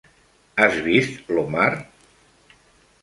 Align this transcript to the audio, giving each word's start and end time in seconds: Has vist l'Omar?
Has 0.63 0.77
vist 0.87 1.21
l'Omar? 1.35 1.69